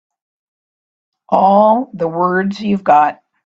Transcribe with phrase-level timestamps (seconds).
[1.29, 3.21] All the words you've got.